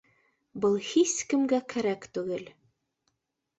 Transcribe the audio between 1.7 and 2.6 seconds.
кәрәк түгел